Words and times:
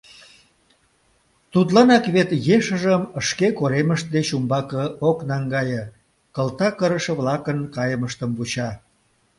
Тудланак 1.51 2.05
вет 2.15 2.29
ешыжым 2.55 3.03
«шке 3.27 3.47
коремышт» 3.59 4.05
деч 4.15 4.27
умбаке 4.37 4.83
ок 5.09 5.17
наҥгае, 5.29 5.83
кылта 6.35 6.69
кырыше-влакын 6.79 7.59
кайымыштым 7.75 8.31
вуча. 8.37 8.69